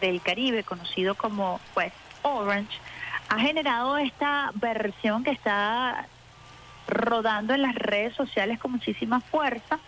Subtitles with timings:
[0.00, 2.78] del Caribe, conocido como West Orange,
[3.28, 6.08] ha generado esta versión que está
[6.88, 9.78] rodando en las redes sociales con muchísima fuerza.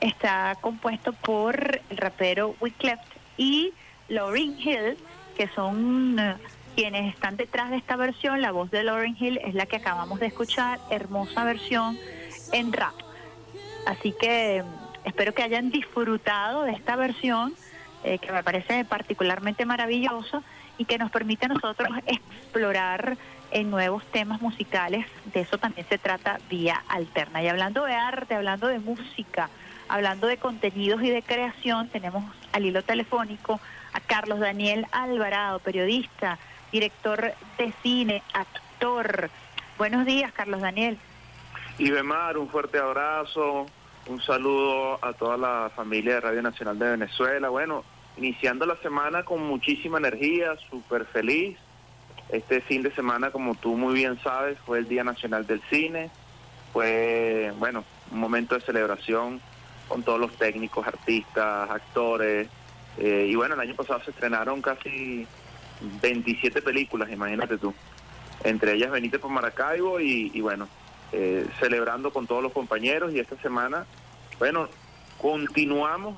[0.00, 3.00] Está compuesto por el rapero Wyclef
[3.36, 3.72] y
[4.08, 4.96] Lauryn Hill,
[5.36, 6.36] que son eh,
[6.74, 8.40] quienes están detrás de esta versión.
[8.40, 11.98] La voz de Lauryn Hill es la que acabamos de escuchar, hermosa versión
[12.52, 12.94] en rap.
[13.86, 17.54] Así que mm, espero que hayan disfrutado de esta versión,
[18.04, 20.42] eh, que me parece particularmente maravillosa
[20.78, 23.16] y que nos permite a nosotros explorar
[23.50, 25.06] en nuevos temas musicales.
[25.32, 27.42] De eso también se trata Vía Alterna.
[27.42, 29.50] Y hablando de arte, hablando de música,
[29.88, 33.60] hablando de contenidos y de creación, tenemos al hilo telefónico
[33.92, 36.38] a Carlos Daniel Alvarado, periodista,
[36.72, 39.30] director de cine, actor.
[39.78, 40.96] Buenos días, Carlos Daniel.
[41.78, 43.66] Y Bemar, un fuerte abrazo,
[44.06, 47.48] un saludo a toda la familia de Radio Nacional de Venezuela.
[47.48, 47.84] Bueno,
[48.16, 51.58] iniciando la semana con muchísima energía, súper feliz.
[52.28, 56.10] Este fin de semana, como tú muy bien sabes, fue el Día Nacional del Cine.
[56.72, 59.40] Fue, bueno, un momento de celebración
[59.88, 62.48] con todos los técnicos, artistas, actores.
[62.98, 65.26] Eh, y bueno, el año pasado se estrenaron casi
[66.00, 67.74] 27 películas, imagínate tú.
[68.44, 70.68] Entre ellas Benítez por Maracaibo y, y bueno,
[71.12, 73.12] eh, celebrando con todos los compañeros.
[73.12, 73.86] Y esta semana,
[74.38, 74.68] bueno,
[75.18, 76.16] continuamos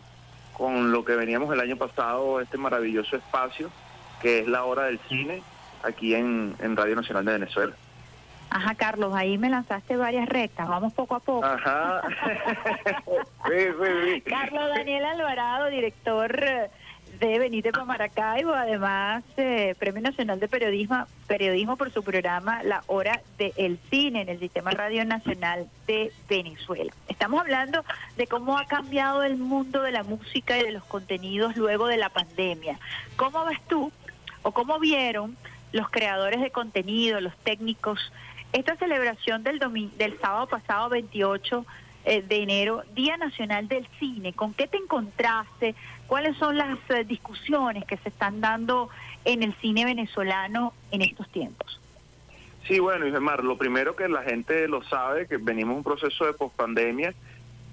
[0.53, 3.71] con lo que veníamos el año pasado, este maravilloso espacio
[4.23, 5.43] que es la hora del cine
[5.83, 7.75] aquí en, en Radio Nacional de Venezuela.
[8.51, 11.45] Ajá, Carlos, ahí me lanzaste varias rectas, vamos poco a poco.
[11.45, 12.03] Ajá.
[13.49, 14.21] sí, sí, sí.
[14.21, 16.71] Carlos Daniel Alvarado, director
[17.29, 22.83] de Benítez para Maracaibo, además eh, Premio Nacional de Periodismo, Periodismo por su programa La
[22.89, 26.93] Hora del Cine en el Sistema Radio Nacional de Venezuela.
[27.09, 27.85] Estamos hablando
[28.17, 31.97] de cómo ha cambiado el mundo de la música y de los contenidos luego de
[31.97, 32.81] la pandemia.
[33.15, 33.93] ¿Cómo ves tú
[34.43, 35.37] o cómo vieron
[35.71, 38.13] los creadores de contenido, los técnicos,
[38.53, 39.61] esta celebración del,
[39.97, 41.67] del sábado pasado 28 eh,
[42.05, 44.33] de enero, Día Nacional del Cine.
[44.33, 45.75] ¿Con qué te encontraste?
[46.07, 48.91] ¿Cuáles son las eh, discusiones que se están dando
[49.25, 51.81] en el cine venezolano en estos tiempos?
[52.67, 56.27] Sí, bueno, Ismar, lo primero que la gente lo sabe, que venimos en un proceso
[56.27, 57.15] de pospandemia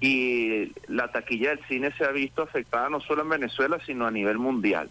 [0.00, 4.10] y la taquilla del cine se ha visto afectada no solo en Venezuela, sino a
[4.10, 4.88] nivel mundial.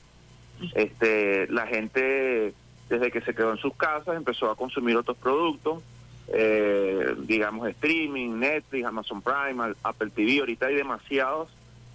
[0.76, 2.54] Este, la gente
[2.90, 5.84] desde que se quedó en sus casas empezó a consumir otros productos,
[6.32, 11.50] eh, digamos streaming, Netflix, Amazon Prime, Apple TV, ahorita hay demasiados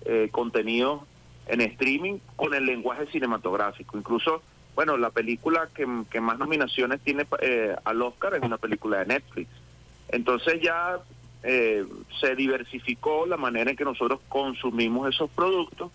[0.05, 1.03] eh, contenidos
[1.47, 3.97] en streaming con el lenguaje cinematográfico.
[3.97, 4.43] Incluso,
[4.75, 5.87] bueno, la película que,
[6.21, 9.49] más nominaciones tiene eh, al Oscar es una película de Netflix.
[10.09, 10.99] Entonces ya
[11.43, 11.85] eh,
[12.21, 15.91] se diversificó la manera en que nosotros consumimos esos productos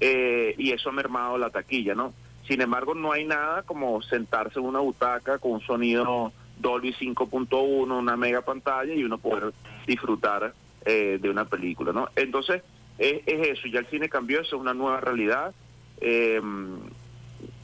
[0.00, 2.14] y eso ha mermado la taquilla, ¿no?
[2.46, 7.98] Sin embargo, no hay nada como sentarse en una butaca con un sonido Dolby 5.1,
[7.98, 9.52] una mega pantalla y uno poder
[9.86, 10.52] disfrutar
[10.84, 12.08] eh, de una película, ¿no?
[12.16, 12.62] Entonces,
[12.98, 15.54] es, eso, ya el cine cambió, eso es una nueva realidad,
[16.00, 16.40] eh,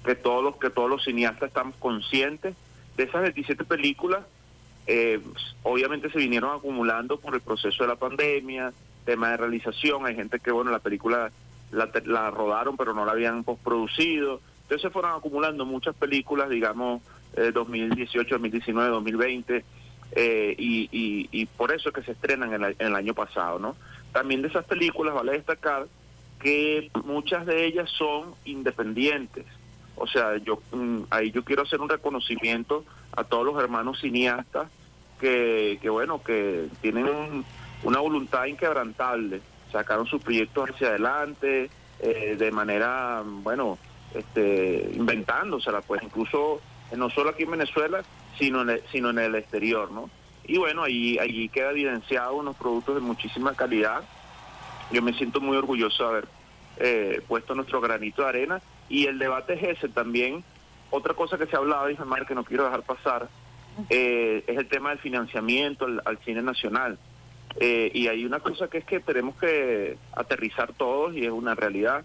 [0.04, 2.56] que, todos los, que todos los cineastas estamos conscientes.
[2.96, 4.24] De esas 27 películas,
[4.86, 5.20] eh,
[5.62, 8.72] obviamente se vinieron acumulando por el proceso de la pandemia,
[9.04, 11.30] tema de realización, hay gente que, bueno, la película
[11.72, 17.02] la, la rodaron pero no la habían postproducido, entonces se fueron acumulando muchas películas, digamos,
[17.52, 19.64] 2018, 2019, 2020,
[20.16, 23.76] y, y, por eso es que se estrenan en, en, el año pasado, ¿no?
[24.12, 25.86] También de esas películas vale destacar
[26.40, 29.46] que muchas de ellas son independientes.
[29.96, 32.84] O sea, yo mm, ahí yo quiero hacer un reconocimiento
[33.16, 34.68] a todos los hermanos cineastas
[35.20, 37.44] que, que bueno, que tienen
[37.82, 39.40] una voluntad inquebrantable,
[39.70, 43.78] sacaron sus proyectos hacia adelante eh, de manera, bueno,
[44.14, 46.60] este, inventándosela, pues incluso eh,
[46.96, 48.02] no solo aquí en Venezuela,
[48.38, 50.10] sino en el, sino en el exterior, ¿no?
[50.46, 54.02] Y bueno, allí, allí queda evidenciado unos productos de muchísima calidad.
[54.92, 56.28] Yo me siento muy orgulloso de haber
[56.76, 58.62] eh, puesto nuestro granito de arena.
[58.88, 60.44] Y el debate es ese también.
[60.90, 63.28] Otra cosa que se ha hablado, Ismael, que no quiero dejar pasar,
[63.88, 66.98] eh, es el tema del financiamiento al, cine nacional.
[67.58, 72.04] y hay una cosa que es que tenemos que aterrizar todos y es una realidad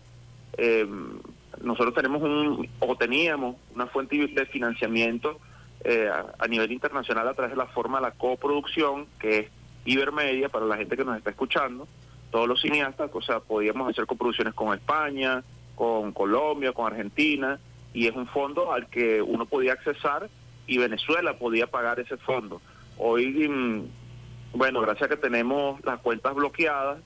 [1.61, 5.39] nosotros tenemos un, o teníamos una fuente de financiamiento
[5.83, 9.47] eh, a, nivel internacional a través de la forma de la coproducción, que es
[9.85, 11.87] Ibermedia, para la gente que nos está escuchando,
[12.31, 15.43] todos los cineastas, o sea, podíamos hacer coproducciones con España,
[15.75, 17.59] con Colombia, con Argentina,
[17.93, 20.29] y es un fondo al que uno podía accesar
[20.67, 22.61] y Venezuela podía pagar ese fondo.
[22.97, 26.99] Hoy, mm, bueno, gracias a que tenemos las cuentas bloqueadas,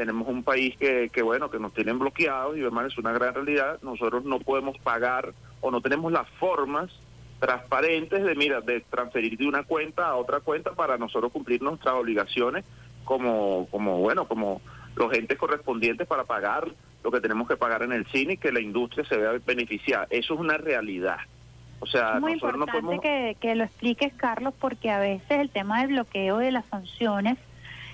[0.00, 3.34] tenemos un país que, que bueno, que nos tienen bloqueados y además es una gran
[3.34, 6.90] realidad, nosotros no podemos pagar o no tenemos las formas
[7.38, 11.96] transparentes de, mira, de transferir de una cuenta a otra cuenta para nosotros cumplir nuestras
[11.96, 12.64] obligaciones
[13.04, 14.62] como, como bueno, como
[14.96, 16.68] los entes correspondientes para pagar
[17.04, 20.06] lo que tenemos que pagar en el cine y que la industria se vea beneficiada.
[20.08, 21.18] Eso es una realidad.
[21.80, 25.82] O sea, es muy importante que, que lo expliques, Carlos, porque a veces el tema
[25.82, 27.36] del bloqueo de las sanciones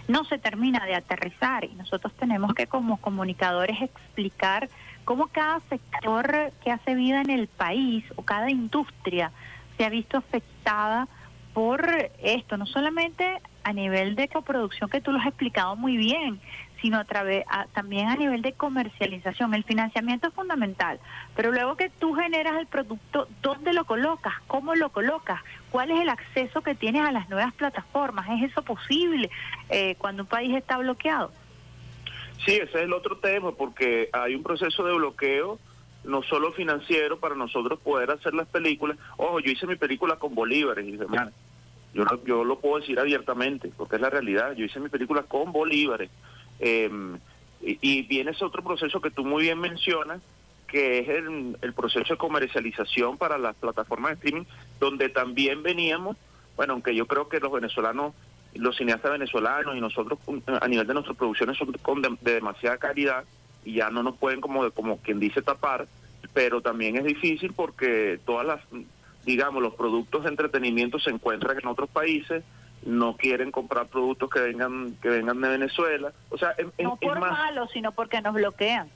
[0.09, 4.69] no se termina de aterrizar y nosotros tenemos que como comunicadores explicar
[5.05, 9.33] cómo cada sector que hace vida en el país o cada industria
[9.77, 11.09] se ha visto afectada
[11.55, 16.39] por esto, no solamente a nivel de coproducción que tú lo has explicado muy bien,
[16.87, 19.53] sino a través también a nivel de comercialización.
[19.55, 21.01] El financiamiento es fundamental,
[21.35, 24.35] pero luego que tú generas el producto, ¿dónde lo colocas?
[24.47, 25.41] ¿Cómo lo colocas?
[25.73, 28.29] ¿Cuál es el acceso que tienes a las nuevas plataformas?
[28.31, 29.31] ¿Es eso posible
[29.69, 31.33] eh, cuando un país está bloqueado?
[32.45, 35.59] Sí, ese es el otro tema, porque hay un proceso de bloqueo
[36.05, 38.97] no solo financiero para nosotros poder hacer las películas.
[39.17, 41.33] Ojo, yo hice mi película con bolívares y demás.
[41.95, 44.53] Yo, yo lo puedo decir abiertamente, porque es la realidad.
[44.53, 46.11] Yo hice mi película con bolívares.
[46.61, 46.91] Eh,
[47.63, 50.21] y, viene ese otro proceso que tú muy bien mencionas,
[50.69, 54.45] que es el, proceso de comercialización para las plataformas de streaming,
[54.79, 56.17] donde también veníamos,
[56.57, 58.15] bueno, aunque yo creo que los venezolanos,
[58.55, 60.19] los cineastas venezolanos y nosotros
[60.61, 61.73] a nivel de nuestras producciones son
[62.03, 63.25] de, demasiada calidad
[63.65, 65.87] y ya no nos pueden como, como quien dice tapar,
[66.33, 68.61] pero también es difícil porque todas las,
[69.25, 72.45] digamos, los productos de entretenimiento se encuentran en otros países,
[72.87, 76.13] no quieren comprar productos que vengan que vengan de Venezuela.
[76.31, 78.89] O sea, no por malo, sino porque nos bloquean.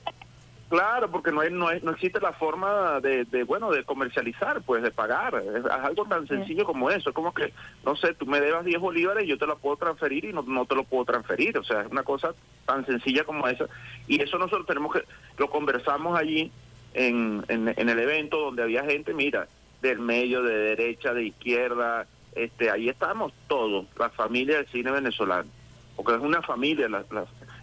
[0.69, 4.81] Claro, porque no hay, no, no existe la forma de, de, bueno, de comercializar, pues,
[4.81, 5.35] de pagar.
[5.35, 7.09] Es, algo tan sencillo como eso.
[7.09, 7.51] Es como que,
[7.85, 10.43] no sé, tú me debas 10 bolívares y yo te lo puedo transferir y no,
[10.43, 11.57] no te lo puedo transferir.
[11.57, 12.33] O sea, es una cosa
[12.65, 13.65] tan sencilla como esa.
[14.07, 15.03] Y eso nosotros tenemos que,
[15.37, 16.49] lo conversamos allí
[16.93, 19.47] en, en, en el evento donde había gente, mira,
[19.81, 25.49] del medio, de derecha, de izquierda, este, ahí estamos todos, la familia del cine venezolano,
[25.95, 27.03] porque es una familia la,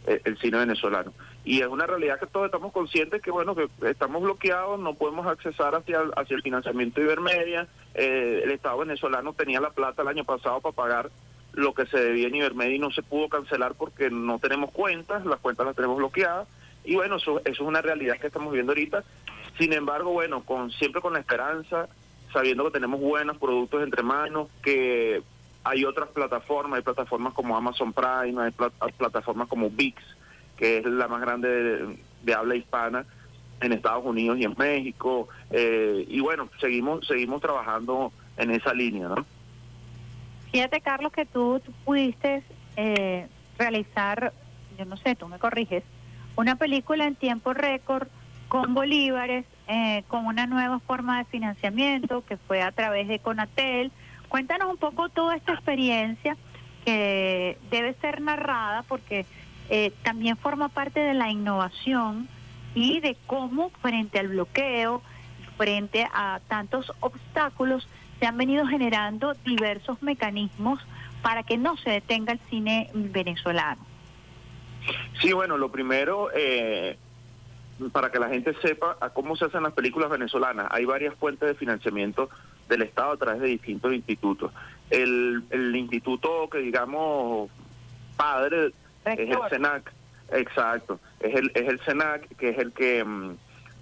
[0.07, 1.13] eh, el cine venezolano.
[1.45, 5.27] Y es una realidad que todos estamos conscientes que, bueno, que estamos bloqueados, no podemos
[5.27, 7.67] accesar hacia, hacia el financiamiento de Ibermedia.
[7.95, 11.11] Eh, el Estado venezolano tenía la plata el año pasado para pagar
[11.53, 15.25] lo que se debía en Ibermedia y no se pudo cancelar porque no tenemos cuentas,
[15.25, 16.47] las cuentas las tenemos bloqueadas.
[16.85, 19.03] Y bueno, eso, eso es una realidad que estamos viendo ahorita.
[19.59, 21.89] Sin embargo, bueno, con siempre con la esperanza
[22.33, 25.23] sabiendo que tenemos buenos productos entre manos, que
[25.65, 28.53] hay otras plataformas, hay plataformas como Amazon Prime, hay,
[28.93, 30.03] plataformas como VIX,
[30.57, 33.05] que es la más grande de, habla hispana
[33.61, 39.09] en Estados Unidos y en México, eh, y bueno, seguimos seguimos trabajando en esa línea,
[39.09, 39.27] ¿no?
[40.53, 42.43] Fíjate, Carlos, que tú, pudiste
[42.77, 43.27] eh,
[43.59, 44.33] realizar,
[44.79, 45.83] yo no sé, tú me corriges,
[46.37, 48.09] una película en tiempo récord
[48.49, 53.93] con bolívares, eh, con una nueva forma de financiamiento que fue a través de Conatel.
[54.29, 56.37] Cuéntanos un poco toda esta experiencia
[56.85, 59.27] que debe ser narrada porque
[59.69, 62.29] eh, también forma parte de la innovación
[62.75, 65.03] y de cómo frente al bloqueo,
[65.57, 67.87] frente a tantos obstáculos,
[68.19, 70.81] se han venido generando diversos mecanismos
[71.23, 73.85] para que no se detenga el cine venezolano.
[75.21, 76.97] Sí, bueno, lo primero, eh,
[77.93, 80.69] para que la gente sepa a cómo se hacen las películas venezolanas.
[80.71, 82.29] Hay varias fuentes de financiamiento
[82.69, 84.53] del Estado a través de distintos institutos.
[84.91, 87.51] El, el instituto que digamos
[88.17, 88.73] padre
[89.05, 89.93] es el SENAC,
[90.33, 93.31] exacto, es el, es el SENAC que es el que, mm,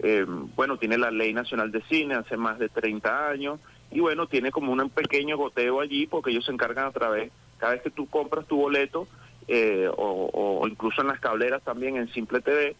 [0.00, 3.58] eh, bueno, tiene la Ley Nacional de Cine hace más de 30 años
[3.90, 7.72] y bueno, tiene como un pequeño goteo allí porque ellos se encargan a través, cada
[7.72, 9.08] vez que tú compras tu boleto
[9.48, 12.76] eh, o, o incluso en las cableras también en Simple TV,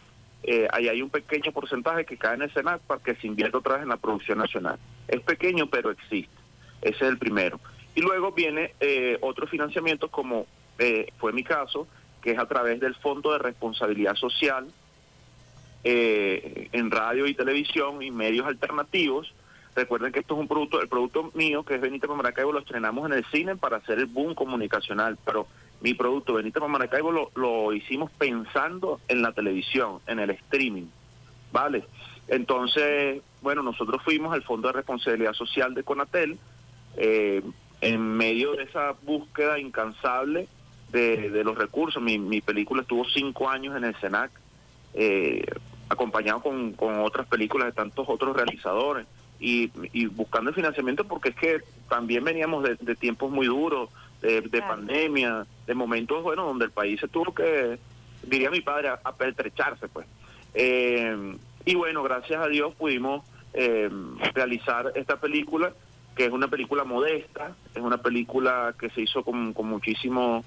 [0.47, 3.59] eh, ahí hay un pequeño porcentaje que cae en el SENAC para que se invierta
[3.59, 4.79] otra vez en la producción nacional.
[5.09, 6.35] Es pequeño, pero existe.
[6.81, 7.59] Ese es el primero.
[7.97, 10.47] Y luego viene eh, otro financiamiento, como
[10.79, 11.89] eh, fue mi caso,
[12.23, 14.69] que es a través del Fondo de Responsabilidad Social
[15.83, 19.35] eh, en radio y televisión y medios alternativos.
[19.75, 23.07] Recuerden que esto es un producto, el producto mío, que es Benito Maracaibo, lo estrenamos
[23.07, 25.49] en el cine para hacer el boom comunicacional, pero
[25.81, 30.87] mi producto Benito para Maracaibo lo, lo hicimos pensando en la televisión, en el streaming,
[31.53, 31.85] ¿vale?
[32.29, 36.39] Entonces, bueno, nosotros fuimos al Fondo de Responsabilidad Social de Conatel
[36.97, 37.43] eh,
[37.81, 40.49] en medio de esa búsqueda incansable
[40.91, 42.03] de, los recursos.
[42.03, 44.31] Mi, mi, película estuvo cinco años en el SENAC,
[44.95, 45.45] eh,
[45.89, 49.07] acompañado con, con otras películas de tantos otros realizadores
[49.39, 53.91] y, y buscando el financiamiento porque es que también veníamos de, de tiempos muy duros,
[54.21, 57.79] de, pandemia, de momentos, bueno, donde el país se tuvo que,
[58.23, 60.07] diría mi padre, a, pertrecharse, pues.
[60.55, 63.91] Eh, y bueno, gracias a Dios pudimos eh,
[64.35, 65.73] realizar esta película,
[66.15, 70.45] que es una película modesta, es una película que se hizo con, con muchísimo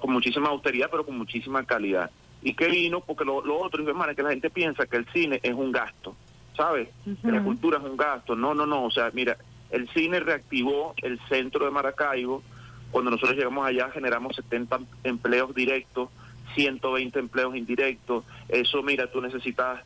[0.00, 2.10] con muchísima austeridad, pero con muchísima calidad.
[2.42, 3.00] ¿Y qué vino?
[3.00, 6.14] Porque lo, otro es que la gente piensa que el cine es un gasto,
[6.56, 6.88] ¿sabes?
[7.22, 8.34] Que la cultura es un gasto.
[8.34, 8.84] No, no, no.
[8.84, 9.36] O sea, mira,
[9.70, 12.42] el cine reactivó el centro de Maracaibo.
[12.90, 16.08] Cuando nosotros llegamos allá generamos 70 empleos directos,
[16.54, 18.24] 120 empleos indirectos.
[18.48, 19.80] Eso, mira, tú necesitas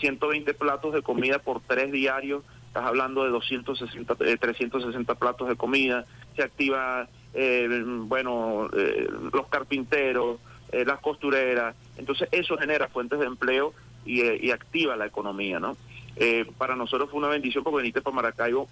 [0.00, 2.42] 120 platos de comida por tres diarios.
[2.66, 6.04] Estás hablando de 260, 360 eh, platos de comida.
[6.36, 10.38] Se activa, eh, bueno, eh, los carpinteros,
[10.72, 11.74] las costureras.
[11.96, 13.74] Entonces, eso genera fuentes de empleo
[14.04, 15.76] y, y activa la economía, ¿no?
[16.58, 18.68] para nosotros fue una bendición porque veniste para Maracaibo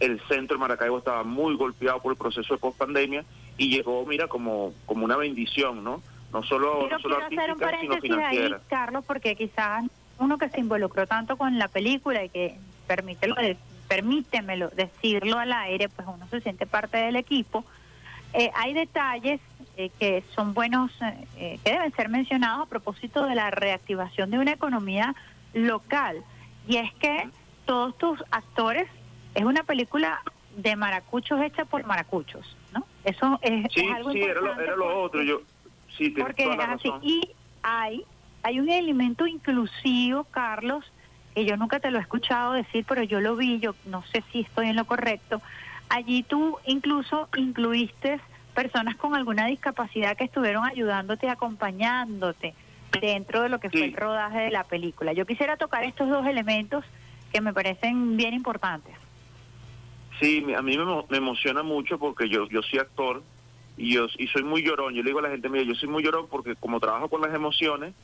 [0.00, 3.24] el centro de Maracaibo estaba muy golpeado por el proceso de post-pandemia
[3.56, 6.02] y llegó, mira, como, como una bendición, ¿no?
[6.32, 9.84] No solo, quiero, quiero hacer un paréntesis ahí, Carlos, porque quizás
[10.18, 13.34] uno que se involucró tanto con la película y que permítelo
[13.88, 17.64] permítemelo decirlo al aire, pues uno se siente parte del equipo.
[18.34, 19.40] Eh, hay detalles
[19.76, 20.92] eh, que son buenos,
[21.36, 25.14] eh, que deben ser mencionados a propósito de la reactivación de una economía
[25.54, 26.22] local.
[26.68, 27.30] Y es que
[27.64, 28.86] todos tus actores
[29.38, 30.20] es una película
[30.56, 32.84] de maracuchos hecha por maracuchos, ¿no?
[33.04, 35.42] Eso es, sí, algo sí, era lo, era lo otro, yo
[35.96, 36.90] sí, porque toda la así.
[37.02, 37.30] Y
[37.62, 38.04] hay,
[38.42, 40.84] hay un elemento inclusivo, Carlos,
[41.34, 44.24] que yo nunca te lo he escuchado decir, pero yo lo vi, yo no sé
[44.32, 45.40] si estoy en lo correcto.
[45.88, 48.20] Allí tú incluso incluiste
[48.54, 52.54] personas con alguna discapacidad que estuvieron ayudándote, acompañándote
[53.00, 55.12] dentro de lo que fue el rodaje de la película.
[55.12, 56.84] Yo quisiera tocar estos dos elementos
[57.32, 58.97] que me parecen bien importantes.
[60.20, 63.22] Sí, a mí me, emociona mucho porque yo, yo soy actor
[63.76, 64.94] y yo y soy muy llorón.
[64.94, 67.20] Yo le digo a la gente, mira, yo soy muy llorón porque como trabajo con
[67.20, 67.94] las emociones,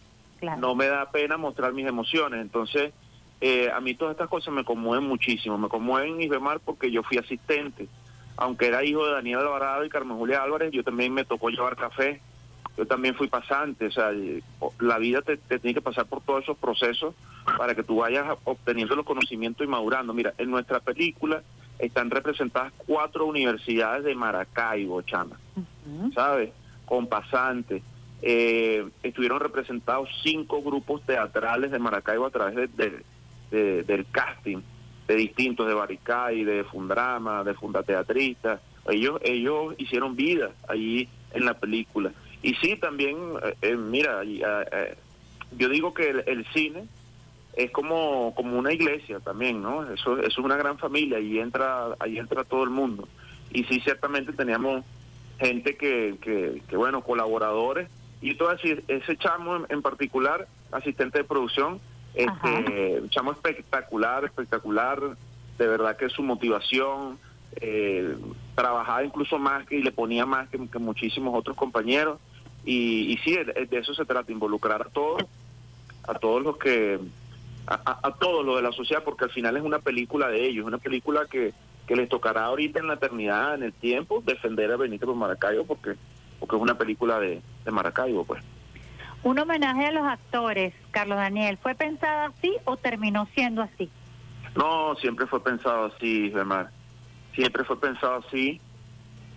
[0.59, 2.41] no me da pena mostrar mis emociones.
[2.41, 2.93] Entonces,
[3.41, 5.59] eh, a mí todas estas cosas me conmueven muchísimo.
[5.59, 7.89] Me conmueven y mal porque yo fui asistente.
[8.37, 11.77] Aunque era hijo de Daniel Alvarado y Carmen Julia Álvarez, yo también me tocó llevar
[11.77, 12.21] café.
[12.77, 13.87] Yo también fui pasante.
[13.87, 14.13] O sea,
[14.79, 17.15] la vida te, te tiene que pasar por todos esos procesos
[17.59, 20.15] para que tú vayas obteniendo los conocimientos y madurando.
[20.15, 21.43] Mira, en nuestra película
[21.87, 25.39] están representadas cuatro universidades de Maracaibo, Chama,
[26.15, 26.51] ¿sabes?
[26.85, 27.83] Con pasantes.
[28.23, 33.05] Eh, estuvieron representados cinco grupos teatrales de Maracaibo a través de,
[33.51, 34.59] del casting
[35.07, 38.61] de distintos, de Baricay, de Fundrama, de Fundateatrista.
[38.89, 42.13] Ellos, ellos hicieron vida allí en la película.
[42.43, 44.23] Y sí, también, eh, eh, mira,
[45.57, 46.85] yo digo que el cine
[47.57, 49.91] es como, como una iglesia también, ¿no?
[49.91, 53.09] Eso, es una gran familia y entra, ahí entra todo el mundo.
[53.51, 54.85] Y sí, ciertamente teníamos
[55.39, 56.17] gente que,
[56.69, 57.89] que, bueno, colaboradores,
[58.21, 61.81] y todo así, ese chamo en, particular, asistente de producción,
[62.15, 65.01] este chamo espectacular, espectacular,
[65.59, 67.19] de verdad que su motivación,
[67.61, 68.17] eh,
[68.55, 72.19] trabajaba incluso más que, y le ponía más que, muchísimos otros compañeros,
[72.65, 75.23] y, y sí, de, de eso se trata, involucrar a todos,
[76.07, 76.99] a todos los que
[77.67, 80.79] a, todo lo de la sociedad, porque al final es una película de ellos, una
[80.79, 81.53] película que,
[81.87, 85.65] que les tocará ahorita en la eternidad, en el tiempo, defender a Benito por Maracaibo,
[85.65, 85.95] porque,
[86.39, 88.43] porque es una película de, de Maracaibo, pues.
[89.23, 93.91] Un homenaje a los actores, Carlos Daniel, ¿fue pensado así o terminó siendo así?
[94.55, 96.71] No, siempre fue pensado así, Gemar.
[97.35, 98.61] Siempre fue pensado así,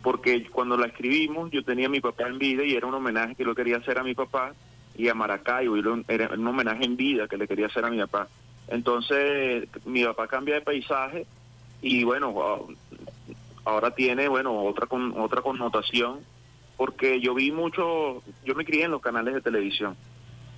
[0.03, 3.35] porque cuando la escribimos yo tenía a mi papá en vida y era un homenaje
[3.35, 4.53] que lo quería hacer a mi papá
[4.97, 7.99] y a Maracaibo, y era un homenaje en vida que le quería hacer a mi
[7.99, 8.27] papá.
[8.67, 11.25] Entonces, mi papá cambia de paisaje
[11.81, 12.35] y bueno,
[13.63, 16.19] ahora tiene, bueno, otra con, otra connotación,
[16.75, 19.95] porque yo vi mucho, yo me crié en los canales de televisión.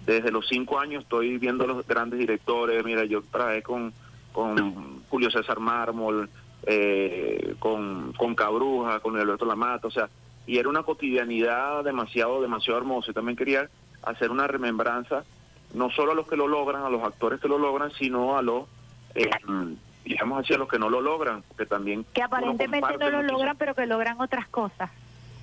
[0.06, 3.94] Desde los cinco años estoy viendo los grandes directores, mira, yo trabajé con,
[4.32, 6.30] con Julio César Mármol,
[6.66, 10.10] eh, con, con Cabruja, con Alberto Lamata, o sea,
[10.48, 13.12] y era una cotidianidad demasiado, demasiado hermosa.
[13.12, 13.70] Y también quería
[14.04, 15.24] hacer una remembranza,
[15.74, 18.42] no solo a los que lo logran, a los actores que lo logran, sino a
[18.42, 18.66] los,
[19.16, 19.30] eh,
[20.04, 22.06] digamos así, a los que no lo logran, que también...
[22.14, 24.90] Que aparentemente no lo logran, pero que logran otras cosas.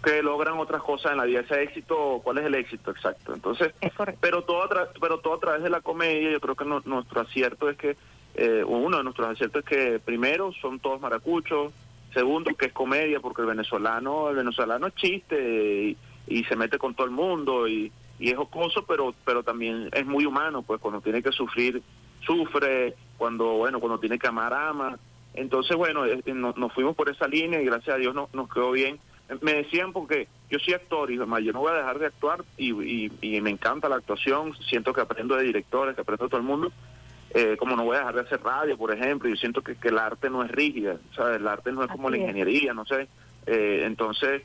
[0.03, 3.35] Que logran otras cosas en la vida, ese éxito, ¿cuál es el éxito exacto?
[3.35, 3.73] Entonces,
[4.21, 7.69] pero todo, a pero todo a través de la comedia, yo creo que nuestro acierto
[7.69, 7.97] es que,
[8.35, 11.73] eh, uno de nuestros aciertos es que primero son todos maracuchos,
[12.13, 15.97] segundo que es comedia, porque el venezolano, el venezolano es chiste
[16.27, 20.07] y se mete con todo el mundo y y es jocoso, pero pero también es
[20.07, 21.83] muy humano, pues cuando tiene que sufrir,
[22.25, 24.99] sufre, cuando bueno, cuando tiene que amar, ama.
[25.35, 28.99] Entonces, bueno, este, nos, fuimos por esa línea y gracias a Dios nos quedó bien.
[29.43, 32.45] Me decían porque yo soy actor y además yo no voy a dejar de actuar
[32.57, 36.41] y, y, me encanta la actuación, siento que aprendo de directores, que aprendo de todo
[36.41, 36.73] el mundo,
[37.31, 39.89] eh, como no voy a dejar de hacer radio, por ejemplo, yo siento que, que
[39.89, 41.41] el arte no es rígida, ¿sabes?
[41.41, 43.09] El arte no es como la ingeniería, no sé.
[43.47, 44.43] Eh, entonces,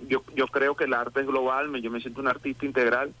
[0.00, 3.12] yo, yo creo que el arte es global, yo me siento un artista integral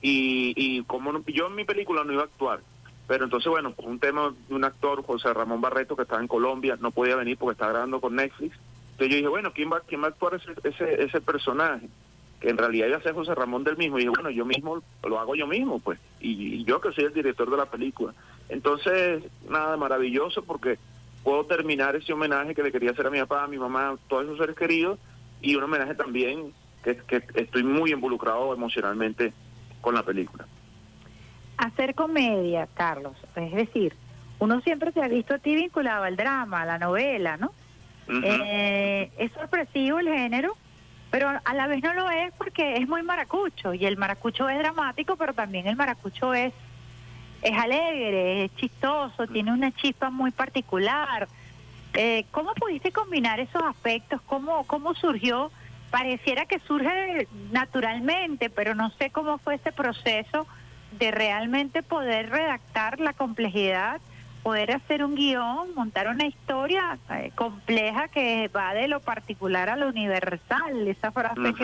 [0.00, 2.60] y, y como yo en mi película no iba a actuar,
[3.06, 6.78] pero entonces, bueno, un tema de un actor, José Ramón Barreto, que estaba en Colombia,
[6.80, 8.56] no podía venir porque estaba grabando con Netflix.
[8.92, 11.88] Entonces yo dije, bueno, ¿quién va, quién va a actuar ese, ese, ese personaje?
[12.40, 13.98] Que en realidad iba a ser José Ramón del mismo.
[13.98, 15.98] Y dije, bueno, yo mismo lo hago yo mismo, pues.
[16.20, 18.14] Y, yo que soy el director de la película.
[18.48, 20.78] Entonces, nada, maravilloso porque
[21.24, 23.96] puedo terminar ese homenaje que le quería hacer a mi papá, a mi mamá, a
[24.08, 24.98] todos esos seres queridos.
[25.42, 29.32] Y un homenaje también que, que estoy muy involucrado emocionalmente
[29.80, 30.46] con la película
[31.62, 33.94] hacer comedia, Carlos, es decir,
[34.38, 37.52] uno siempre te ha visto a ti vinculado al drama, a la novela, ¿no?
[38.08, 40.56] Eh, es sorpresivo el género,
[41.10, 44.58] pero a la vez no lo es porque es muy maracucho y el maracucho es
[44.58, 46.52] dramático, pero también el maracucho es
[47.42, 51.28] es alegre, es chistoso, tiene una chispa muy particular.
[51.94, 54.20] Eh, ¿Cómo pudiste combinar esos aspectos?
[54.22, 55.50] ¿Cómo, ¿Cómo surgió?
[55.90, 60.46] Pareciera que surge naturalmente, pero no sé cómo fue ese proceso
[60.98, 64.00] de realmente poder redactar la complejidad,
[64.42, 69.76] poder hacer un guion, montar una historia eh, compleja que va de lo particular a
[69.76, 71.54] lo universal, esa frase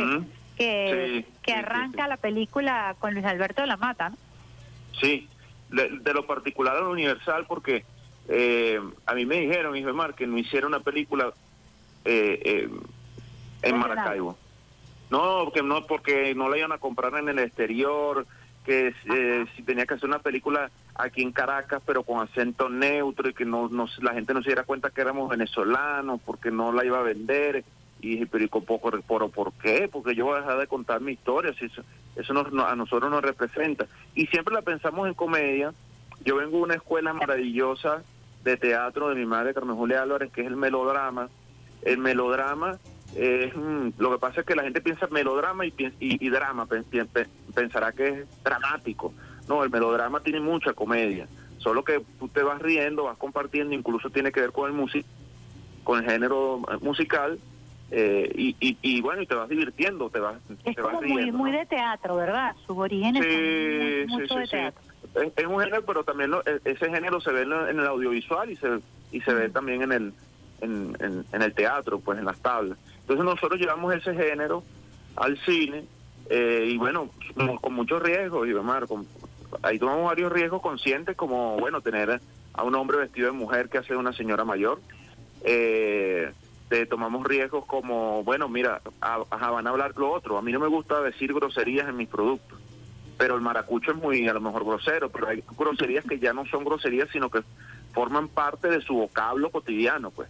[0.56, 4.10] que, que, arranca la película con Luis Alberto de la Mata.
[4.10, 4.16] ¿no?
[5.00, 5.28] Sí,
[5.70, 7.84] de, lo particular a lo universal, porque
[8.28, 11.32] eh, a mí me dijeron, hijo Mar, que no hiciera una película
[12.04, 12.68] eh,
[13.62, 14.36] en Maracaibo.
[15.10, 18.26] No, que no, porque no la iban a comprar en el exterior,
[18.64, 23.30] que eh, si tenía que hacer una película aquí en Caracas, pero con acento neutro
[23.30, 26.72] y que no, no la gente no se diera cuenta que éramos venezolanos porque no
[26.72, 27.64] la iba a vender.
[28.00, 29.88] Y dije, pero ¿y poco, por, por qué?
[29.90, 31.82] Porque yo voy a dejar de contar mi historia, si eso,
[32.14, 33.86] eso a nosotros nos representa.
[34.14, 35.72] Y siempre la pensamos en comedia.
[36.24, 38.02] Yo vengo de una escuela maravillosa
[38.48, 41.28] de teatro de mi madre, Carmen Julia Álvarez, que es el melodrama.
[41.82, 42.78] El melodrama
[43.14, 46.66] es, lo que pasa es que la gente piensa melodrama y, y, drama,
[47.54, 49.12] pensará que es dramático.
[49.48, 51.26] No, el melodrama tiene mucha comedia,
[51.58, 55.08] solo que tú te vas riendo, vas compartiendo, incluso tiene que ver con el músico,
[55.84, 57.38] con el género musical,
[57.90, 61.64] eh, y, y, bueno, y te vas divirtiendo, te vas, es como muy, muy de
[61.64, 62.54] teatro, ¿verdad?
[62.66, 64.87] Sus orígenes sí, mucho de teatro.
[65.14, 68.78] Es, un género, pero también e, ese género se ve en, el audiovisual y se
[69.10, 70.12] y se ve también en el
[70.60, 72.78] en, en, el teatro, pues en las tablas.
[73.00, 74.62] Entonces nosotros llevamos ese género
[75.16, 75.84] al cine
[76.30, 77.08] eh, y bueno,
[77.60, 78.52] con, muchos riesgos, y
[78.86, 79.06] con,
[79.62, 82.20] ahí tomamos varios riesgos conscientes como, bueno, tener
[82.52, 84.80] a un hombre vestido de mujer que hace una señora mayor.
[85.42, 86.32] Eh,
[86.90, 90.36] tomamos riesgos como, bueno, mira, van a hablar lo otro.
[90.36, 92.57] A mí no me gusta decir groserías en mis productos,
[93.18, 96.46] pero el maracucho es muy, a lo mejor, grosero, pero hay groserías que ya no
[96.46, 97.42] son groserías, sino que
[97.92, 100.28] forman parte de su vocablo cotidiano, pues.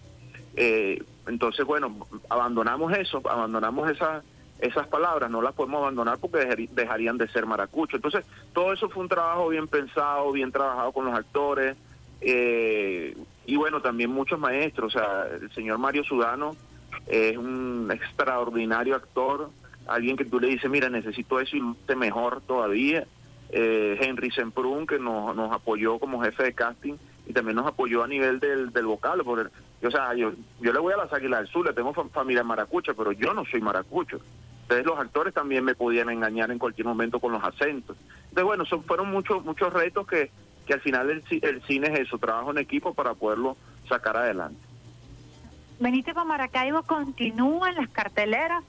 [0.57, 4.25] Eh, entonces, bueno, abandonamos eso, abandonamos esas
[4.59, 7.95] esas palabras, no las podemos abandonar porque dejarían de ser maracucho.
[7.95, 11.77] Entonces, todo eso fue un trabajo bien pensado, bien trabajado con los actores,
[12.21, 16.57] eh, y bueno, también muchos maestros, o sea, el señor Mario Sudano
[17.07, 19.51] es un extraordinario actor,
[19.89, 23.07] alguien que tú le dices, mira, necesito eso y lo mejor todavía.
[23.51, 26.95] Eh, Henry Semprún, que nos, nos apoyó como jefe de casting
[27.27, 28.87] y también nos apoyó a nivel del, del
[29.25, 29.51] porque
[29.87, 32.93] o sea, yo, yo le voy a las Águilas del Sur, le tengo familia maracucha,
[32.95, 34.21] pero yo no soy maracucho.
[34.63, 37.97] Entonces los actores también me podían engañar en cualquier momento con los acentos.
[38.25, 40.31] Entonces, bueno, son, fueron muchos muchos retos que,
[40.67, 43.57] que al final el, el cine es eso, trabajo en equipo para poderlo
[43.89, 44.61] sacar adelante.
[45.81, 48.65] Benítez para Maracaibo continúan las carteleras.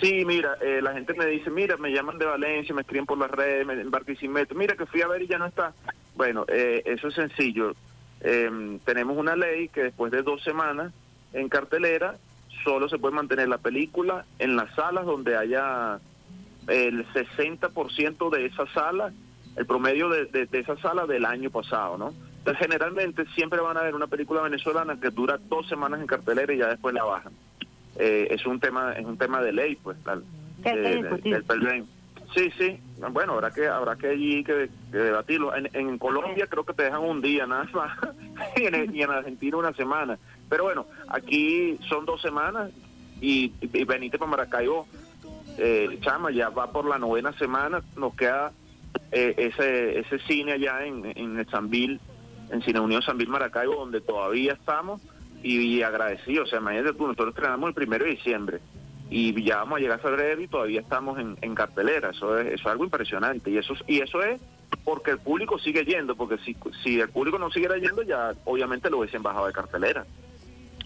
[0.00, 3.18] Sí, mira, eh, la gente me dice, mira, me llaman de Valencia, me escriben por
[3.18, 5.72] las redes, me embarqué sin metro, mira que fui a ver y ya no está.
[6.16, 7.72] Bueno, eh, eso es sencillo.
[8.20, 10.92] Eh, tenemos una ley que después de dos semanas
[11.32, 12.16] en cartelera
[12.64, 15.98] solo se puede mantener la película en las salas donde haya
[16.68, 19.12] el 60% de esa sala,
[19.56, 22.14] el promedio de, de, esa sala del año pasado, ¿no?
[22.38, 26.52] Entonces generalmente siempre van a ver una película venezolana que dura dos semamas en cartelera
[26.52, 27.32] y ya después la bajan.
[27.96, 30.24] Eh, es un tema es un tema de ley, pues, del
[32.34, 32.80] Sí, sí.
[33.12, 35.54] Bueno, habrá que habrá que allí que, debatirlo.
[35.54, 37.96] En, en, Colombia creo que te dejan un día nada más
[38.56, 38.64] y,
[39.02, 40.18] en, Argentina una semana.
[40.48, 42.72] Pero bueno, aquí son dos semanas
[43.20, 44.88] y, y Benítez para Maracaibo,
[45.58, 47.82] eh, chama, ya va por la novena semana.
[47.96, 48.52] Nos queda
[49.12, 52.00] eh, ese ese cine allá en, en el Sanvil,
[52.50, 55.00] en Cine Unión Sanvil Maracaibo, donde todavía estamos
[55.44, 56.48] y, agradecidos.
[56.48, 58.60] O sea, imagínate tú, nosotros estrenamos el primero de diciembre
[59.10, 62.10] y ya vamos a llegar a febrero y todavía estamos en, en cartelera.
[62.10, 64.40] Eso es, eso es algo impresionante y eso y eso es
[64.82, 68.90] porque el público sigue yendo, porque si, si el público no siguiera yendo ya obviamente
[68.90, 70.04] lo hubiesen bajado de cartelera.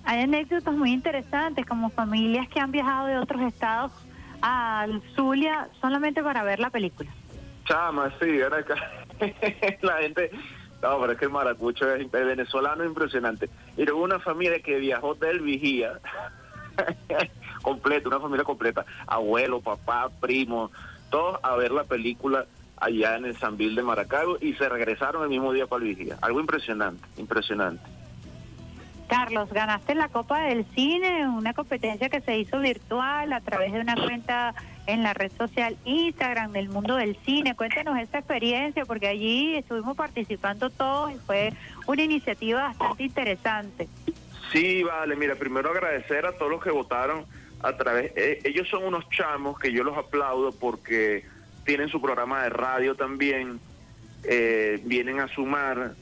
[0.04, 3.92] Hay anécdotas muy interesantes como familias que han viajado de otros estados
[4.40, 7.10] al Zulia solamente para ver la película.
[7.64, 8.74] Chama, sí, ven acá.
[9.82, 10.30] la gente,
[10.82, 13.50] no, pero es que el maracucho es, venezolano impresionante.
[13.78, 16.00] Y luego una familia que viajó del Vigía,
[17.62, 20.70] completa, una familia completa, abuelo, papá, primo,
[21.10, 22.44] todos a ver la película
[22.76, 26.18] allá en el Sanvil de Maracaibo y se regresaron el mismo día para el Vigía.
[26.20, 27.97] Algo impresionante, impresionante.
[29.08, 33.80] Carlos, ganaste la Copa del Cine, una competencia que se hizo virtual a través de
[33.80, 34.54] una cuenta
[34.86, 37.56] en la red social Instagram del mundo del cine.
[37.56, 41.52] Cuéntenos esa experiencia porque allí estuvimos participando todos y fue
[41.86, 43.88] una iniciativa bastante interesante.
[44.52, 47.24] Sí, vale, mira, primero agradecer a todos los que votaron
[47.62, 51.24] a través, eh, ellos son unos chamos que yo los aplaudo porque
[51.64, 53.58] tienen su programa de radio también,
[54.24, 55.94] eh, vienen a sumar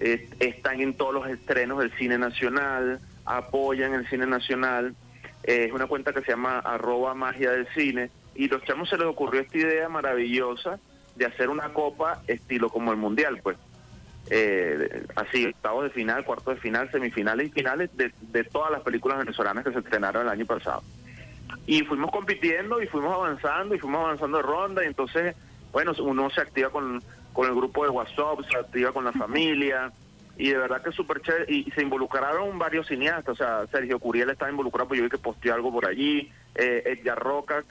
[0.00, 4.94] están en todos los estrenos del cine nacional, apoyan el cine nacional.
[5.42, 8.10] es una cuenta que se llama arroba magia del cine.
[8.34, 10.78] Y los chamos se les ocurrió esta idea maravillosa
[11.14, 13.56] de hacer una copa estilo como el mundial, pues.
[14.30, 18.80] Eh, así, octavos de final, cuartos de final, semifinales y finales de, de todas las
[18.80, 20.82] películas venezolanas que se estrenaron el año pasado.
[21.66, 25.36] Y fuimos compitiendo y fuimos avanzando y fuimos avanzando de ronda y entonces,
[25.72, 27.02] bueno, uno se activa con
[27.34, 29.92] con el grupo de WhatsApp, se activa con la familia
[30.38, 34.30] y de verdad que súper chévere y, se involucraron varios cineastas, o sea, Sergio Curiel
[34.30, 37.64] estaba involucrado, pues yo vi que posteó algo por allí, eh, Edgar Roca,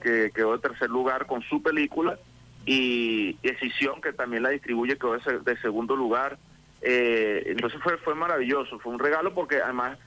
[0.00, 2.18] que, quedó de tercer lugar con su película,
[2.64, 6.38] y Decisión, que también la distribuye, quedó de, segundo lugar.
[6.82, 9.98] Eh, entonces fue fue maravilloso, fue un regalo porque además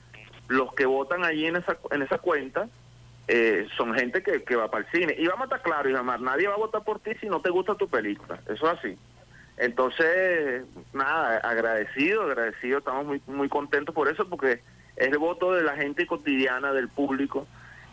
[0.47, 2.69] los que votan allí en esa, en esa cuenta
[3.27, 5.15] eh, son gente que, va para el cine.
[5.17, 7.49] Y vamos a estar claros, Isamar, nadie va a votar por ti si no te
[7.49, 8.39] gusta tu película.
[8.47, 8.97] Eso es así.
[9.57, 14.61] Entonces, nada, agradecido, agradecido, estamos muy, muy contentos por eso, porque
[14.95, 17.47] es el voto de la gente cotidiana, del público,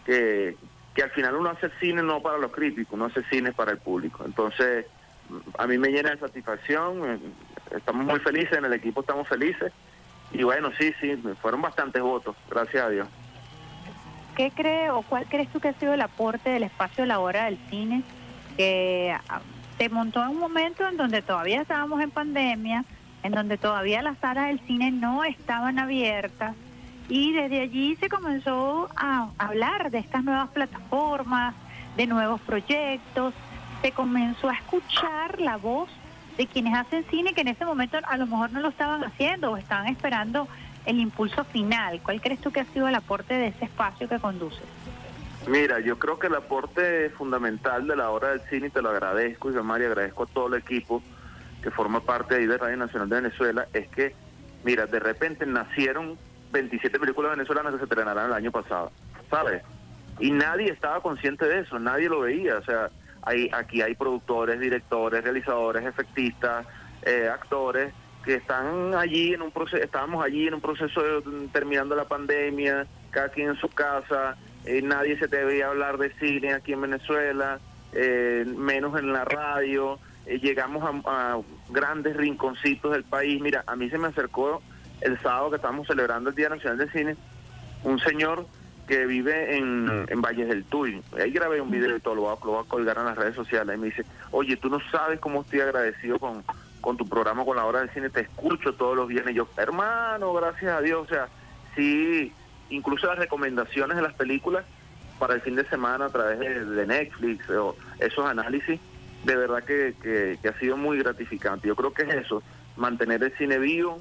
[0.06, 0.56] que,
[0.94, 3.78] que al final uno hace cine no para los críticos, uno hace cine para el
[3.78, 4.24] público.
[4.24, 4.86] Entonces,
[5.58, 7.18] a mí me llena de satisfacción, eh,
[7.76, 9.72] estamos muy felices, en el equipo estamos felices,
[10.32, 13.08] y bueno, sí, sí, fueron bastantes votos, gracias a Dios.
[14.38, 17.18] ¿Qué cree o cuál crees tú que ha sido el aporte del espacio de la
[17.18, 18.04] hora del cine
[18.56, 19.40] que ah,
[19.76, 22.84] se montó en un momento en donde todavía estábamos en pandemia,
[23.24, 26.54] en donde todavía las salas del cine no estaban abiertas
[27.08, 31.54] y desde allí se comenzó a hablar de estas nuevas plataformas,
[31.96, 33.34] de nuevos proyectos,
[33.82, 35.90] se comenzó a escuchar la voz
[36.36, 39.50] de quienes hacen cine que en ese momento a lo mejor no lo estaban haciendo
[39.50, 40.46] o estaban esperando
[40.88, 42.00] el impulso final?
[42.02, 44.64] ¿Cuál crees tú que ha sido el aporte de ese espacio que conduces?
[45.46, 48.90] Mira, yo creo que el aporte fundamental de la hora del cine, y te lo
[48.90, 51.02] agradezco, y yo María, agradezco a todo el equipo
[51.62, 54.14] que forma parte ahí de Radio Nacional de Venezuela, es que,
[54.64, 56.18] mira, de repente nacieron
[56.52, 58.90] 27 películas venezolanas que se estrenarán el año pasado,
[59.30, 59.62] ¿sabes?
[60.18, 62.88] Y nadie estaba consciente de eso, nadie lo veía, o sea,
[63.22, 66.66] hay, aquí hay productores, directores, realizadores, efectistas,
[67.02, 67.92] eh, actores,
[68.28, 72.86] que están allí en un proceso, estábamos allí en un proceso de, terminando la pandemia,
[73.08, 74.36] cada quien en su casa,
[74.66, 77.58] eh, nadie se debía hablar de cine aquí en Venezuela,
[77.94, 81.38] eh, menos en la radio, eh, llegamos a,
[81.70, 83.40] grandes rinconcitos del país.
[83.40, 84.60] Mira, a mí se me acercó
[85.00, 87.16] el sábado que estábamos celebrando el Día Nacional del Cine,
[87.82, 88.44] un señor
[88.86, 91.00] que vive en, en Valles del Tuy.
[91.18, 93.16] Ahí grabé un video y todo, lo voy, a, lo voy a colgar en las
[93.16, 93.74] redes sociales.
[93.74, 96.44] Y me dice, oye, tú no sabes cómo estoy agradecido con
[96.80, 99.34] con tu programa con la hora del cine, te escucho todos los viernes.
[99.34, 101.28] Yo, hermano, gracias a Dios, o sea,
[101.74, 102.32] sí,
[102.70, 104.64] incluso las recomendaciones de las películas
[105.18, 108.80] para el fin de semana a través de, Netflix o esos análisis,
[109.24, 109.94] de verdad que,
[110.40, 111.68] que, ha sido muy gratificante.
[111.68, 112.42] Yo creo que es eso,
[112.76, 113.98] mantener el cine vivo.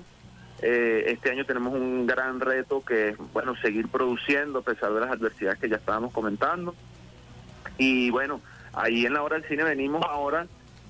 [0.61, 5.01] Eh, este año tenemos un gran reto que es, bueno, seguir produciendo a pesar de
[5.01, 6.75] las adversidades que ya estábamos comentando.
[7.77, 8.41] Y bueno,
[8.73, 10.47] ahí en la hora del cine venimos ahora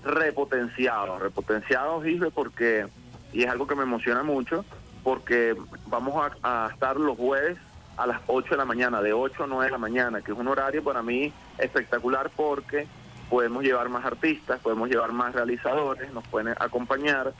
[0.08, 2.88] repotenciado, repotenciado, Gisle, porque,
[3.34, 4.65] y es algo que me emociona mucho,
[5.04, 5.56] porque
[5.88, 7.58] vamos a, estar los jueves
[7.98, 10.38] a las 8 de la mañana, de 8 a 9 de la mañana, que es
[10.38, 12.88] un horario para mí espectacular porque
[13.30, 17.34] podemos llevar más artistas, podemos llevar más realizadores, nos pueden acompañar.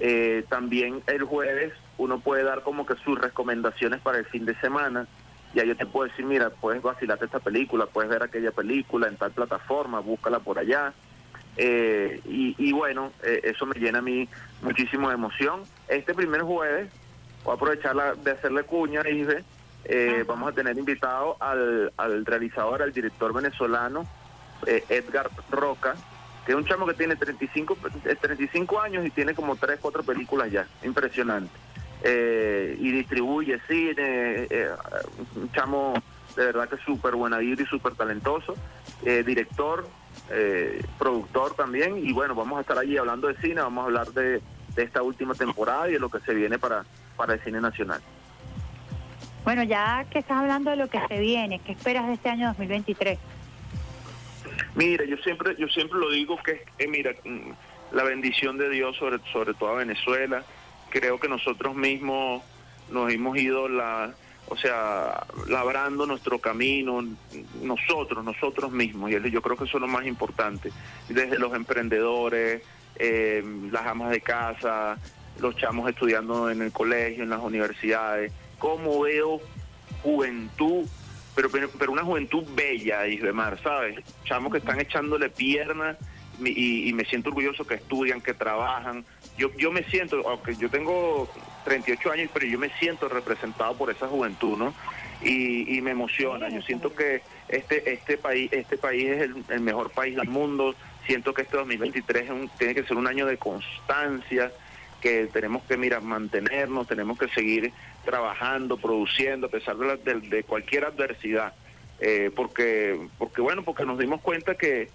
[0.00, 4.54] Eh, también el jueves uno puede dar como que sus recomendaciones para el fin de
[4.56, 5.06] semana.
[5.54, 9.16] Ya yo te puedo decir, mira, puedes vacilarte esta película, puedes ver aquella película en
[9.16, 10.92] tal plataforma, búscala por allá.
[11.56, 14.28] Eh, y, bueno, eh, eso me llena a mí
[14.62, 15.62] muchísimo de emoción.
[15.88, 16.90] Este primer jueves,
[17.44, 19.44] voy a aprovechar de hacerle cuña, dije,
[19.86, 24.06] Eh, vamos a tener invitado al, al realizador, al director venezolano,
[24.66, 25.94] eh, Edgar Roca,
[26.46, 27.76] que es un chamo que tiene 35,
[28.20, 31.52] 35 eh, años y tiene como 3, 4 películas ya, impresionante.
[32.80, 34.48] y distribuye cine,
[35.36, 35.94] un chamo
[36.34, 38.54] de verdad que súper buena y súper talentoso,
[39.02, 39.86] director,
[40.98, 44.40] productor también, y bueno, vamos a estar allí hablando de cine, vamos a hablar de,
[44.74, 46.84] de esta última temporada y de lo que se viene para,
[47.16, 48.00] para el cine nacional.
[49.44, 52.48] Bueno, ya que estás hablando de lo que se viene, ¿qué esperas de este año
[52.48, 53.18] 2023?
[54.74, 57.50] Mira, yo siempre, yo siempre lo digo que, eh, mira, mm,
[57.92, 60.42] la bendición de Dios sobre, sobre toda Venezuela.
[60.90, 62.42] Creo que nosotros mismos
[62.90, 64.14] nos hemos ido la,
[64.48, 67.04] o sea, labrando nuestro camino,
[67.62, 70.70] nosotros, nosotros mismos, y yo creo que eso es lo más importante,
[71.08, 72.62] desde los emprendedores,
[72.96, 74.98] eh, las amas de casa,
[75.40, 79.40] los chamos estudiando en el colegio, en las universidades, cómo veo
[80.02, 80.86] juventud,
[81.34, 83.98] pero, pero, una juventud bella, Isbemar, ¿sabes?
[84.24, 85.96] Chamos que están echándole piernas
[86.38, 89.04] y, me siento orgulloso que estudian, que trabajan.
[89.36, 91.28] Yo, yo me siento, aunque yo tengo
[91.64, 94.74] 38 años, pero yo me siento representado por esa juventud, ¿no?
[95.22, 96.48] Y, me emociona.
[96.48, 100.74] Yo siento que este este país este país es el, mejor país del mundo.
[101.06, 104.52] Siento que este 2023 tiene que ser un año de constancia,
[105.00, 107.72] que tenemos que mira mantenernos, tenemos que seguir
[108.04, 111.54] trabajando, produciendo a pesar de, de, cualquier adversidad,
[112.00, 114.90] eh, porque porque bueno, porque nos dimos cuenta que,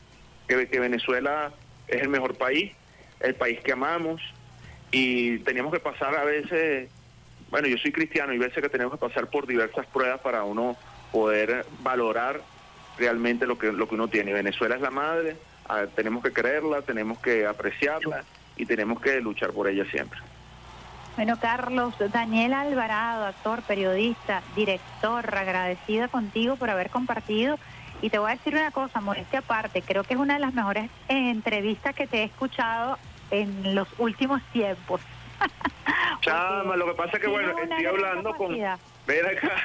[0.47, 1.51] que, Venezuela
[1.87, 2.71] es el mejor país,
[3.19, 4.21] el país que amamos
[4.91, 6.89] y teníamos que pasar a veces,
[7.49, 10.75] bueno, yo soy cristiano y veces que tenemos que pasar por diversas pruebas para uno
[11.11, 12.41] poder valorar
[12.97, 14.33] realmente lo que lo que uno tiene.
[14.33, 15.35] Venezuela es la madre,
[15.95, 18.23] tenemos que creerla, tenemos que apreciarla
[18.57, 20.19] y tenemos que luchar por ella siempre.
[21.15, 27.59] Bueno, Carlos, Daniel Alvarado, actor, periodista, director, agradecida contigo por haber compartido.
[28.01, 30.53] Y te voy a decir una cosa, modestia aparte, creo que es una de las
[30.53, 32.97] mejores entrevistas que te he escuchado
[33.31, 35.01] en los últimos tiempos.
[36.21, 38.53] Chama, lo que pasa es que, bueno, estoy hablando con...
[38.53, 39.55] Ven acá.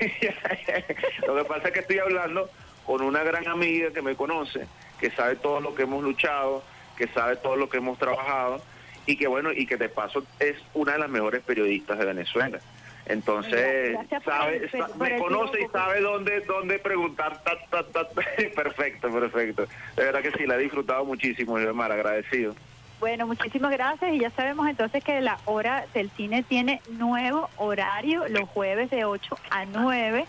[1.26, 2.48] lo que pasa es que estoy hablando
[2.86, 4.66] con una gran amiga que me conoce,
[4.98, 6.62] que sabe todo lo que hemos luchado,
[6.96, 8.62] que sabe todo lo que hemos trabajado
[9.06, 12.60] y que bueno, y que de paso es una de las mejores periodistas de Venezuela.
[13.06, 17.42] Entonces, sabe, me conoce y sabe dónde dónde preguntar.
[18.54, 19.66] perfecto, perfecto.
[19.96, 22.54] De verdad que sí, la he disfrutado muchísimo, Mar, agradecido.
[23.00, 28.26] Bueno, muchísimas gracias y ya sabemos entonces que la hora del cine tiene nuevo horario
[28.28, 30.24] los jueves de 8 a 9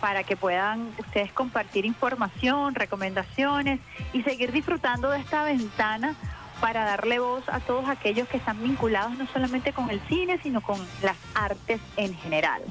[0.00, 3.80] para que puedan ustedes compartir información, recomendaciones
[4.12, 6.14] y seguir disfrutando de esta ventana
[6.60, 10.60] para darle voz a todos aquellos que están vinculados no solamente con el cine, sino
[10.60, 12.62] con las artes en general.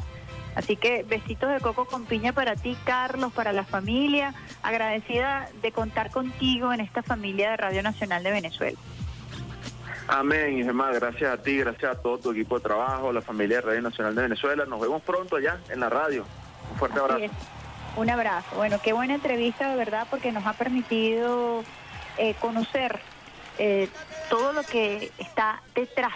[0.55, 4.33] Así que besitos de coco con piña para ti, Carlos, para la familia.
[4.61, 8.77] Agradecida de contar contigo en esta familia de Radio Nacional de Venezuela.
[10.11, 13.57] Amén, y demás, gracias a ti, gracias a todo tu equipo de trabajo, la familia
[13.57, 14.65] de Radio Nacional de Venezuela.
[14.65, 16.25] Nos vemos pronto allá en la radio.
[16.71, 17.21] Un fuerte abrazo.
[17.95, 18.55] Un abrazo.
[18.55, 21.63] Bueno, qué buena entrevista, de verdad, porque nos ha permitido
[22.17, 22.99] eh, conocer
[23.59, 23.87] eh,
[24.31, 26.13] todo lo que está detrás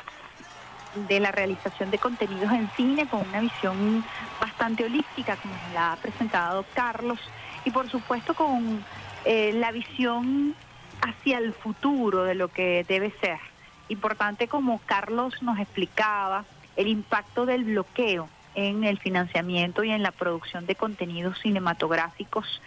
[1.08, 4.04] de la realización de contenidos en cine con una visión
[4.42, 7.20] bastante holística, como la ha presentado Carlos,
[7.64, 8.84] y por supuesto con
[9.26, 10.56] eh, la visión
[11.02, 13.53] hacia el futuro de lo que debe ser.
[13.94, 20.12] Importante como Carlos nos explicaba, el impacto del bloqueo en el financiamiento y en la
[20.12, 22.60] producción de contenidos cinematográficos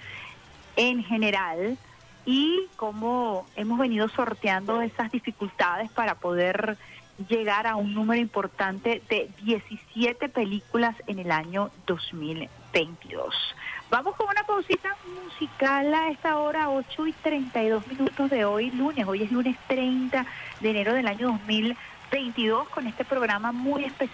[0.76, 1.78] en general
[2.24, 6.78] y cómo hemos venido sorteando esas dificultades para poder
[7.28, 13.34] llegar a un número importante de 17 películas en el año 2022.
[13.90, 19.06] Vamos con una pausita musical a esta hora, 8 y 32 minutos de hoy, lunes.
[19.06, 20.26] Hoy es lunes 30
[20.60, 24.10] de enero del año 2022, con este programa muy especial.